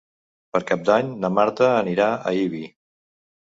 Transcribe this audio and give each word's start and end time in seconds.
Per 0.55 0.61
Cap 0.71 0.85
d'Any 0.87 1.11
na 1.27 1.31
Marta 1.35 1.69
anirà 1.83 2.09
a 2.11 2.35
Ibi. 2.47 2.65